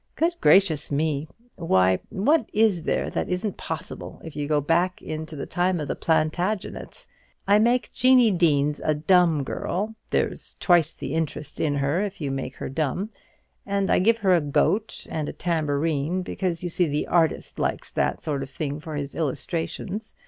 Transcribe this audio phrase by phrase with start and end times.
[0.15, 1.27] Good gracious me!
[1.57, 5.87] why, what is there that isn't possible if you go back to the time of
[5.87, 7.05] the Plantagenets?
[7.47, 12.31] I make Jeannie Deans a dumb girl, there's twice the interest in her if you
[12.31, 13.11] make her dumb,
[13.63, 17.91] and I give her a goat and a tambourine, because, you see, the artist likes
[17.91, 20.15] that sort of thing for his illustrations.